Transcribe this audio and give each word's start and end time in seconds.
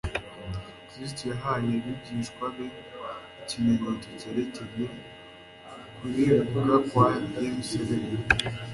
Kristo 0.89 1.21
yahaye 1.31 1.69
abigishwa 1.81 2.45
be 2.55 2.67
ikimenyetso 3.41 4.09
cyerekeye 4.19 4.85
kurimbuka 5.95 6.75
kwa 6.89 7.07
Yerusalemu 7.43 8.19